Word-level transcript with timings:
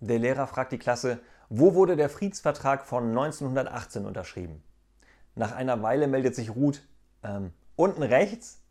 Der 0.00 0.18
Lehrer 0.18 0.46
fragt 0.46 0.72
die 0.72 0.78
Klasse, 0.78 1.20
wo 1.48 1.74
wurde 1.74 1.96
der 1.96 2.10
Friedensvertrag 2.10 2.84
von 2.84 3.08
1918 3.08 4.04
unterschrieben? 4.04 4.62
Nach 5.34 5.52
einer 5.52 5.82
Weile 5.82 6.06
meldet 6.06 6.34
sich 6.34 6.54
Ruth, 6.54 6.82
ähm, 7.22 7.52
unten 7.76 8.02
rechts? 8.02 8.62